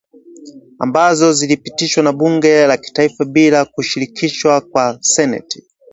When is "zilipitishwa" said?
1.33-2.03